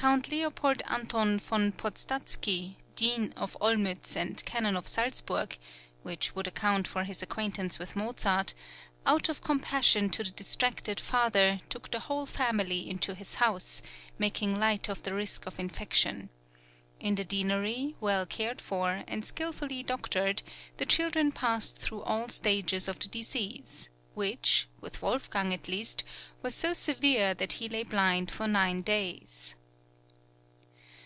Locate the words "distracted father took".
10.30-11.90